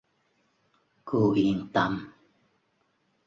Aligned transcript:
cô 1.07 1.21
yên 1.35 1.59
tâm 1.73 1.91